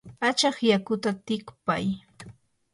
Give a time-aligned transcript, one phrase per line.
[0.27, 1.85] achaq yakuta tikpay.